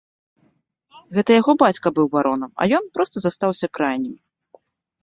[1.17, 4.15] Гэта яго бацька быў баронам, а ён проста застаўся крайнім.